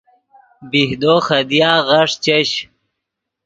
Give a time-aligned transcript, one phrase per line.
[0.69, 2.49] بیہدو خدیا غیݰ چش